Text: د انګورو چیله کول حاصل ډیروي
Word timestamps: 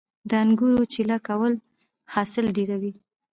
د 0.29 0.31
انګورو 0.43 0.83
چیله 0.93 1.17
کول 1.27 1.53
حاصل 2.13 2.45
ډیروي 2.57 2.93